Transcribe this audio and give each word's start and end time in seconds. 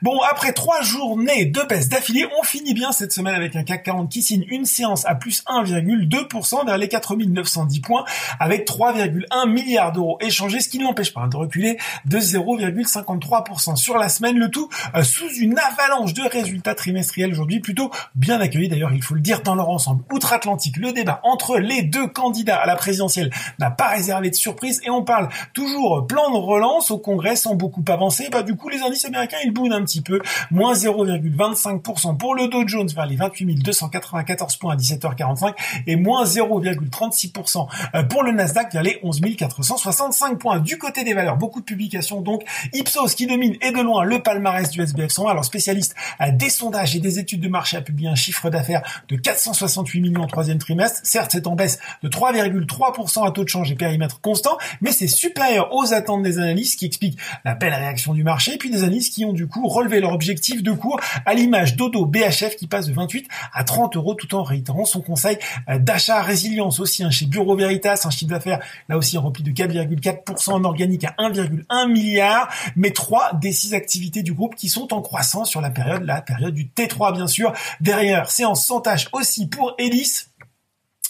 Bon, 0.00 0.20
après 0.20 0.52
trois 0.52 0.80
journées 0.82 1.46
de 1.46 1.60
baisse 1.62 1.88
d'affilée, 1.88 2.26
on 2.38 2.44
finit 2.44 2.72
bien 2.72 2.92
cette 2.92 3.12
semaine 3.12 3.34
avec 3.34 3.56
un 3.56 3.64
CAC 3.64 3.82
40 3.82 4.10
qui 4.10 4.22
signe 4.22 4.44
une 4.48 4.64
séance 4.64 5.04
à 5.06 5.16
plus 5.16 5.42
1,2% 5.46 6.64
vers 6.64 6.78
les 6.78 6.88
4910 6.88 7.80
points 7.80 8.04
avec 8.38 8.66
3,1 8.66 9.50
milliards 9.50 9.90
d'euros 9.90 10.18
échangés, 10.20 10.60
ce 10.60 10.68
qui 10.68 10.78
ne 10.78 10.84
l'empêche 10.84 11.12
pas 11.12 11.26
de 11.26 11.36
reculer 11.36 11.78
de 12.04 12.18
0,53% 12.18 13.74
sur 13.74 13.98
la 13.98 14.08
semaine, 14.08 14.38
le 14.38 14.50
tout 14.50 14.68
euh, 14.94 15.02
sous 15.02 15.28
une 15.40 15.58
avalanche 15.58 16.14
de 16.14 16.22
résultats 16.22 16.76
trimestriels 16.76 17.32
aujourd'hui 17.32 17.58
plutôt 17.58 17.90
bien 18.14 18.40
accueillis 18.40 18.68
d'ailleurs, 18.68 18.92
il 18.92 19.02
faut 19.02 19.14
le 19.14 19.20
dire 19.20 19.42
dans 19.42 19.56
leur 19.56 19.68
ensemble. 19.68 20.04
Outre-Atlantique, 20.12 20.76
le 20.76 20.92
débat 20.92 21.20
entre 21.24 21.58
les 21.58 21.82
deux 21.82 22.06
candidats 22.06 22.56
à 22.56 22.66
la 22.66 22.76
présidentielle 22.76 23.30
n'a 23.58 23.70
pas 23.70 23.88
réservé 23.88 24.30
de 24.30 24.36
surprise 24.36 24.80
et 24.84 24.90
on 24.90 25.02
parle 25.02 25.28
toujours 25.54 26.06
plan 26.06 26.30
de 26.30 26.36
relance 26.36 26.92
au 26.92 26.98
Congrès 26.98 27.34
sans 27.34 27.54
beaucoup 27.54 27.82
avancer. 27.88 28.28
Bah, 28.30 28.42
du 28.42 28.54
coup, 28.54 28.68
les 28.68 28.80
indices 28.80 29.04
américains, 29.04 29.38
ils 29.44 29.52
boudent 29.52 29.72
un 29.72 29.82
petit 29.88 30.02
peu. 30.02 30.20
Moins 30.50 30.74
0,25% 30.74 32.16
pour 32.18 32.34
le 32.34 32.48
Dow 32.48 32.66
Jones 32.66 32.88
vers 32.94 33.06
les 33.06 33.16
28 33.16 33.62
294 33.62 34.56
points 34.56 34.74
à 34.74 34.76
17h45 34.76 35.54
et 35.86 35.96
moins 35.96 36.24
0,36% 36.24 37.66
euh, 37.94 38.02
pour 38.04 38.22
le 38.22 38.32
Nasdaq 38.32 38.72
vers 38.72 38.82
les 38.82 38.98
11 39.02 39.20
465 39.36 40.38
points. 40.38 40.60
Du 40.60 40.78
côté 40.78 41.04
des 41.04 41.14
valeurs, 41.14 41.36
beaucoup 41.36 41.60
de 41.60 41.64
publications 41.64 42.20
donc. 42.20 42.42
Ipsos 42.74 43.14
qui 43.14 43.26
domine 43.26 43.56
et 43.62 43.72
de 43.72 43.80
loin 43.80 44.04
le 44.04 44.22
palmarès 44.22 44.68
du 44.70 44.82
SBF 44.82 45.10
120. 45.10 45.30
Alors 45.30 45.44
spécialiste 45.44 45.94
euh, 46.20 46.30
des 46.32 46.50
sondages 46.50 46.94
et 46.94 47.00
des 47.00 47.18
études 47.18 47.40
de 47.40 47.48
marché 47.48 47.76
a 47.76 47.80
publié 47.80 48.08
un 48.08 48.14
chiffre 48.14 48.50
d'affaires 48.50 48.82
de 49.08 49.16
468 49.16 50.00
millions 50.00 50.22
au 50.22 50.26
troisième 50.26 50.58
trimestre. 50.58 51.00
Certes, 51.04 51.30
c'est 51.32 51.46
en 51.46 51.54
baisse 51.54 51.78
de 52.02 52.08
3,3% 52.08 53.26
à 53.26 53.30
taux 53.30 53.44
de 53.44 53.48
change 53.48 53.72
et 53.72 53.74
périmètre 53.74 54.20
constant, 54.20 54.58
mais 54.80 54.92
c'est 54.92 55.08
supérieur 55.08 55.74
aux 55.74 55.94
attentes 55.94 56.22
des 56.22 56.38
analystes 56.38 56.78
qui 56.78 56.86
expliquent 56.86 57.18
la 57.44 57.54
belle 57.54 57.74
réaction 57.74 58.14
du 58.14 58.24
marché, 58.24 58.54
et 58.54 58.58
puis 58.58 58.70
des 58.70 58.82
analystes 58.82 59.14
qui 59.14 59.24
ont 59.24 59.32
du 59.32 59.46
coup 59.46 59.66
relevé 59.78 60.00
leur 60.00 60.12
objectif 60.12 60.62
de 60.62 60.72
cours 60.72 61.00
à 61.24 61.34
l'image 61.34 61.76
d'Odo 61.76 62.04
BHF 62.04 62.56
qui 62.56 62.66
passe 62.66 62.86
de 62.86 62.92
28 62.92 63.28
à 63.52 63.64
30 63.64 63.96
euros 63.96 64.14
tout 64.14 64.34
en 64.34 64.42
réitérant 64.42 64.84
son 64.84 65.00
conseil 65.00 65.38
euh, 65.68 65.78
d'achat 65.78 66.20
résilience 66.22 66.80
aussi 66.80 67.04
hein, 67.04 67.10
chez 67.10 67.26
Bureau 67.26 67.56
Veritas, 67.56 68.02
un 68.04 68.10
chiffre 68.10 68.30
d'affaires 68.30 68.60
là 68.88 68.98
aussi 68.98 69.16
rempli 69.16 69.42
de 69.42 69.50
4,4% 69.50 70.52
en 70.52 70.64
organique 70.64 71.04
à 71.04 71.14
1,1 71.18 71.90
milliard, 71.90 72.48
mais 72.76 72.90
trois 72.90 73.32
des 73.34 73.52
six 73.52 73.74
activités 73.74 74.22
du 74.22 74.32
groupe 74.32 74.54
qui 74.54 74.68
sont 74.68 74.92
en 74.92 75.00
croissance 75.00 75.50
sur 75.50 75.60
la 75.60 75.70
période, 75.70 76.02
la 76.04 76.20
période 76.20 76.54
du 76.54 76.66
T3 76.66 77.14
bien 77.14 77.26
sûr. 77.26 77.52
Derrière, 77.80 78.30
séance 78.30 78.66
sans 78.66 78.80
tâche 78.80 79.08
aussi 79.12 79.46
pour 79.46 79.74
Elis 79.78 80.27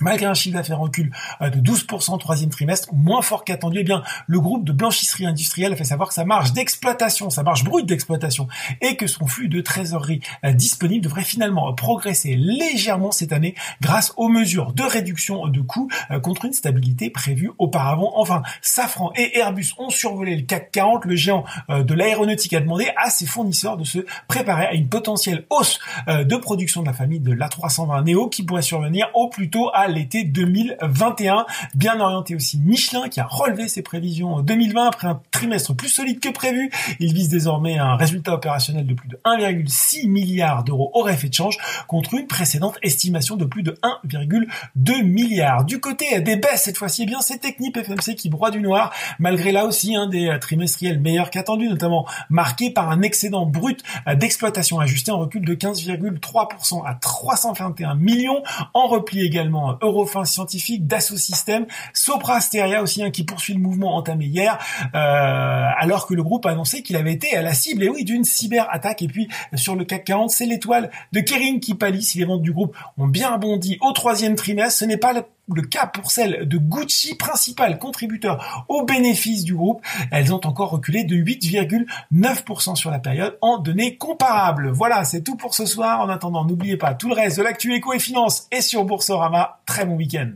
Malgré 0.00 0.26
un 0.26 0.34
chiffre 0.34 0.56
d'affaires 0.56 0.80
recul 0.80 1.12
euh, 1.40 1.50
de 1.50 1.60
12% 1.60 2.14
au 2.14 2.16
troisième 2.16 2.50
trimestre, 2.50 2.92
moins 2.92 3.22
fort 3.22 3.44
qu'attendu, 3.44 3.78
eh 3.80 3.84
bien, 3.84 4.02
le 4.26 4.40
groupe 4.40 4.64
de 4.64 4.72
blanchisserie 4.72 5.26
industrielle 5.26 5.72
a 5.72 5.76
fait 5.76 5.84
savoir 5.84 6.08
que 6.08 6.14
sa 6.14 6.24
marge 6.24 6.52
d'exploitation, 6.52 7.30
sa 7.30 7.44
marge 7.44 7.62
brute 7.62 7.86
d'exploitation, 7.86 8.48
et 8.80 8.96
que 8.96 9.06
son 9.06 9.26
flux 9.26 9.48
de 9.48 9.60
trésorerie 9.60 10.20
euh, 10.44 10.52
disponible 10.52 11.04
devrait 11.04 11.22
finalement 11.22 11.72
progresser 11.74 12.34
légèrement 12.34 13.12
cette 13.12 13.32
année 13.32 13.54
grâce 13.80 14.12
aux 14.16 14.28
mesures 14.28 14.72
de 14.72 14.82
réduction 14.82 15.46
de 15.46 15.60
coûts 15.60 15.88
euh, 16.10 16.18
contre 16.18 16.44
une 16.44 16.52
stabilité 16.52 17.10
prévue 17.10 17.52
auparavant. 17.58 18.12
Enfin, 18.16 18.42
Safran 18.62 19.12
et 19.14 19.38
Airbus 19.38 19.74
ont 19.78 19.90
survolé 19.90 20.34
le 20.34 20.42
CAC 20.42 20.72
40. 20.72 21.04
Le 21.04 21.16
géant 21.16 21.44
de 21.68 21.94
l'aéronautique 21.94 22.54
a 22.54 22.60
demandé 22.60 22.88
à 22.96 23.10
ses 23.10 23.26
fournisseurs 23.26 23.76
de 23.76 23.84
se 23.84 23.98
préparer 24.26 24.66
à 24.66 24.74
une 24.74 24.88
potentielle 24.88 25.46
hausse 25.50 25.78
de 26.08 26.36
production 26.36 26.82
de 26.82 26.86
la 26.86 26.92
famille 26.92 27.20
de 27.20 27.32
l'A320 27.32 28.04
Neo 28.04 28.28
qui 28.28 28.42
pourrait 28.42 28.62
survenir 28.62 29.08
au 29.14 29.28
plus 29.28 29.50
tôt 29.50 29.70
à 29.72 29.88
l'été 29.94 30.24
2021. 30.24 31.46
Bien 31.74 31.98
orienté 32.00 32.34
aussi 32.34 32.58
Michelin 32.58 33.08
qui 33.08 33.20
a 33.20 33.26
relevé 33.26 33.68
ses 33.68 33.82
prévisions 33.82 34.34
en 34.34 34.42
2020 34.42 34.86
après 34.86 35.08
un 35.08 35.20
trimestre 35.30 35.74
plus 35.74 35.88
solide 35.88 36.20
que 36.20 36.28
prévu. 36.28 36.70
Il 37.00 37.14
vise 37.14 37.28
désormais 37.28 37.78
un 37.78 37.96
résultat 37.96 38.34
opérationnel 38.34 38.86
de 38.86 38.94
plus 38.94 39.08
de 39.08 39.18
1,6 39.24 40.08
milliard 40.08 40.64
d'euros 40.64 40.90
au 40.94 41.08
effet 41.08 41.28
de 41.28 41.34
change 41.34 41.56
contre 41.86 42.14
une 42.14 42.26
précédente 42.26 42.78
estimation 42.82 43.36
de 43.36 43.44
plus 43.44 43.62
de 43.62 43.78
1,2 44.04 45.02
milliard. 45.02 45.64
Du 45.64 45.80
côté 45.80 46.20
des 46.20 46.36
baisses 46.36 46.64
cette 46.64 46.76
fois-ci, 46.76 47.04
eh 47.04 47.06
bien 47.06 47.20
c'est 47.20 47.38
Technip 47.38 47.78
FMC 47.78 48.14
qui 48.14 48.28
broie 48.28 48.50
du 48.50 48.60
noir 48.60 48.92
malgré 49.18 49.52
là 49.52 49.64
aussi 49.64 49.96
un 49.96 50.06
des 50.06 50.36
trimestriels 50.40 51.00
meilleurs 51.00 51.30
qu'attendu, 51.30 51.68
notamment 51.68 52.06
marqué 52.28 52.70
par 52.70 52.90
un 52.90 53.02
excédent 53.02 53.46
brut 53.46 53.82
d'exploitation 54.06 54.80
ajusté 54.80 55.12
en 55.12 55.18
recul 55.18 55.44
de 55.44 55.54
15,3% 55.54 56.86
à 56.86 56.94
321 56.94 57.94
millions, 57.94 58.42
en 58.72 58.86
repli 58.86 59.24
également 59.24 59.73
Eurofin 59.82 60.24
Scientifique, 60.24 60.86
Dassault 60.86 61.16
Systèmes, 61.16 61.66
Sopra 61.92 62.40
Steria 62.40 62.82
aussi 62.82 63.02
hein, 63.02 63.10
qui 63.10 63.24
poursuit 63.24 63.54
le 63.54 63.60
mouvement 63.60 63.96
entamé 63.96 64.26
hier, 64.26 64.58
euh, 64.94 65.68
alors 65.78 66.06
que 66.06 66.14
le 66.14 66.22
groupe 66.22 66.46
a 66.46 66.50
annoncé 66.50 66.82
qu'il 66.82 66.96
avait 66.96 67.12
été 67.12 67.36
à 67.36 67.42
la 67.42 67.54
cible, 67.54 67.82
et 67.82 67.88
oui, 67.88 68.04
d'une 68.04 68.24
cyberattaque. 68.24 69.02
Et 69.02 69.08
puis 69.08 69.28
sur 69.54 69.76
le 69.76 69.84
CAC 69.84 70.04
40, 70.04 70.30
c'est 70.30 70.46
l'étoile 70.46 70.90
de 71.12 71.20
Kering 71.20 71.60
qui 71.60 71.74
palisse. 71.74 72.14
Les 72.14 72.24
ventes 72.24 72.42
du 72.42 72.52
groupe 72.52 72.76
ont 72.98 73.06
bien 73.06 73.36
bondi 73.38 73.78
au 73.80 73.92
troisième 73.92 74.34
trimestre. 74.34 74.80
Ce 74.80 74.84
n'est 74.84 74.96
pas 74.96 75.12
le 75.52 75.62
cas 75.62 75.86
pour 75.86 76.10
celles 76.10 76.48
de 76.48 76.58
Gucci, 76.58 77.16
principal 77.16 77.78
contributeur 77.78 78.64
aux 78.68 78.84
bénéfices 78.84 79.44
du 79.44 79.54
groupe. 79.54 79.82
Elles 80.10 80.32
ont 80.32 80.44
encore 80.46 80.70
reculé 80.70 81.04
de 81.04 81.16
8,9% 81.16 82.76
sur 82.76 82.90
la 82.90 82.98
période 82.98 83.38
en 83.40 83.58
données 83.58 83.96
comparables. 83.96 84.70
Voilà, 84.70 85.04
c'est 85.04 85.22
tout 85.22 85.36
pour 85.36 85.54
ce 85.54 85.66
soir. 85.66 86.00
En 86.00 86.08
attendant, 86.08 86.44
n'oubliez 86.44 86.76
pas 86.76 86.94
tout 86.94 87.08
le 87.08 87.14
reste 87.14 87.38
de 87.38 87.42
l'actu 87.42 87.74
éco 87.74 87.92
et 87.92 87.98
finance 87.98 88.48
et 88.50 88.60
sur 88.60 88.84
Boursorama. 88.84 89.60
Très 89.66 89.84
bon 89.84 89.96
week-end. 89.96 90.32